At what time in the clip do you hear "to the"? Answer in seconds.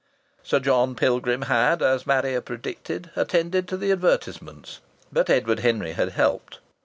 3.67-3.91